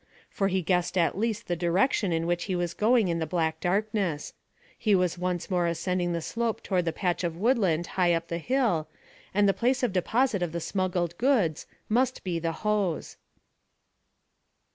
For 0.31 0.47
he 0.47 0.57
had 0.61 0.65
guessed 0.65 0.97
at 0.97 1.15
least 1.15 1.45
the 1.45 1.55
direction 1.55 2.11
in 2.11 2.25
which 2.25 2.45
he 2.45 2.55
was 2.55 2.73
going 2.73 3.07
in 3.07 3.19
the 3.19 3.27
black 3.27 3.59
darkness; 3.59 4.33
he 4.75 4.95
was 4.95 5.19
once 5.19 5.51
more 5.51 5.67
ascending 5.67 6.11
the 6.11 6.23
slope 6.23 6.63
toward 6.63 6.85
the 6.85 6.91
patch 6.91 7.23
of 7.23 7.37
woodland 7.37 7.85
high 7.85 8.13
up 8.15 8.27
the 8.27 8.39
hill, 8.39 8.87
and 9.31 9.47
the 9.47 9.53
place 9.53 9.83
of 9.83 9.93
deposit 9.93 10.41
of 10.41 10.53
the 10.53 10.59
smuggled 10.59 11.15
goods 11.19 11.67
must 11.87 12.23
be 12.23 12.39
the 12.39 12.51
Hoze. 12.65 13.17